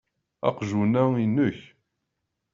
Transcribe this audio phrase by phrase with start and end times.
[0.47, 1.59] Aqjun-a inek.